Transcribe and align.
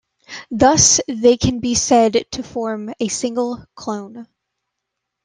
Thus 0.49 0.99
they 1.07 1.37
can 1.37 1.59
be 1.59 1.75
said 1.75 2.25
to 2.31 2.41
form 2.41 2.91
a 2.99 3.07
single 3.07 3.63
"clone". 3.75 4.25